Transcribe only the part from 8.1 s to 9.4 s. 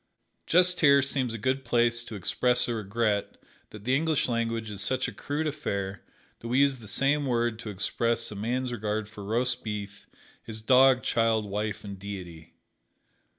a man's regard for